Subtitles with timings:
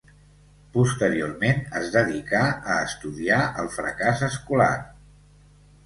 [0.77, 4.75] Posteriorment es dedicà a estudiar el fracàs escolar.